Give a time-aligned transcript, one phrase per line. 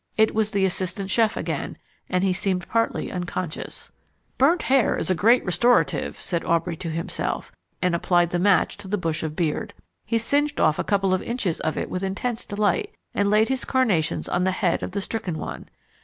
[0.17, 1.77] It was the assistant chef again,
[2.09, 3.91] and he seemed partly unconscious.
[4.39, 7.51] "Burnt hair is a grand restorative," said Aubrey to himself,
[7.83, 9.75] and applied the match to the bush of beard.
[10.07, 13.63] He singed off a couple of inches of it with intense delight, and laid his
[13.63, 15.69] carnations on the head of the stricken one.